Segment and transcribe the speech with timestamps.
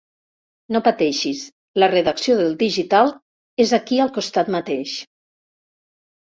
[0.75, 1.43] No pateixis,
[1.83, 3.13] la redacció del digital
[3.67, 4.97] és aquí al costat mateix.